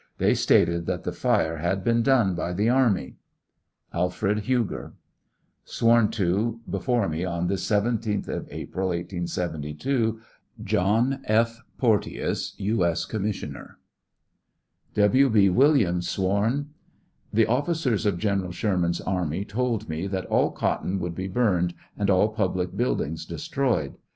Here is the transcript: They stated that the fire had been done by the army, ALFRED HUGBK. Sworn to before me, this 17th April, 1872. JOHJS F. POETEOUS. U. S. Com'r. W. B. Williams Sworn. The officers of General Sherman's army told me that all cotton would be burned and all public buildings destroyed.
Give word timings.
They 0.17 0.33
stated 0.33 0.87
that 0.87 1.03
the 1.03 1.11
fire 1.11 1.57
had 1.57 1.83
been 1.83 2.01
done 2.01 2.33
by 2.33 2.53
the 2.53 2.69
army, 2.69 3.17
ALFRED 3.93 4.45
HUGBK. 4.47 4.93
Sworn 5.63 6.09
to 6.09 6.59
before 6.67 7.07
me, 7.07 7.19
this 7.45 7.63
17th 7.69 8.47
April, 8.49 8.87
1872. 8.87 10.19
JOHJS 10.63 11.21
F. 11.25 11.63
POETEOUS. 11.77 12.55
U. 12.57 12.83
S. 12.83 13.05
Com'r. 13.05 13.75
W. 14.95 15.29
B. 15.29 15.49
Williams 15.49 16.09
Sworn. 16.09 16.71
The 17.31 17.45
officers 17.45 18.07
of 18.07 18.17
General 18.17 18.51
Sherman's 18.51 19.01
army 19.01 19.45
told 19.45 19.87
me 19.87 20.07
that 20.07 20.25
all 20.25 20.49
cotton 20.49 20.97
would 20.97 21.13
be 21.13 21.27
burned 21.27 21.75
and 21.95 22.09
all 22.09 22.29
public 22.29 22.75
buildings 22.75 23.23
destroyed. 23.23 23.93